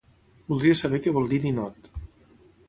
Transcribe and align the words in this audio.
Voldria 0.53 0.77
saber 0.79 1.01
què 1.03 1.13
vol 1.19 1.29
dir 1.35 1.41
ninot. 1.45 1.93